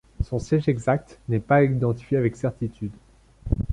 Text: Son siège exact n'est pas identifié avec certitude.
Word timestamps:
Son 0.23 0.39
siège 0.39 0.67
exact 0.67 1.19
n'est 1.29 1.39
pas 1.39 1.61
identifié 1.61 2.17
avec 2.17 2.35
certitude. 2.35 2.97